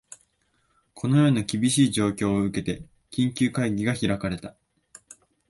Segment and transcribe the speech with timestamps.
[0.95, 4.55] このような厳しい状況を受けて、緊急会議が開かれた